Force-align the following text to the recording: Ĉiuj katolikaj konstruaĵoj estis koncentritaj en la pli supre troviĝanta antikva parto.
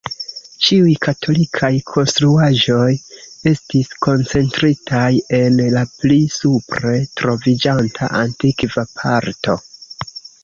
Ĉiuj 0.67 0.93
katolikaj 1.05 1.69
konstruaĵoj 1.89 2.87
estis 3.51 3.91
koncentritaj 4.07 5.11
en 5.41 5.61
la 5.75 5.83
pli 5.99 6.17
supre 6.39 6.95
troviĝanta 7.21 8.09
antikva 8.23 8.87
parto. 9.03 9.59